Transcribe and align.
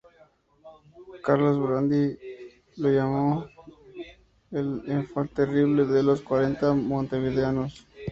Carlos 1.23 1.59
Brandy 1.61 2.17
lo 2.77 2.89
llamó 2.89 3.45
el 4.49 4.81
"enfant 4.87 5.31
terrible" 5.31 5.85
de 5.85 6.01
los 6.01 6.21
cuarenta 6.21 6.73
montevideanos. 6.73 7.85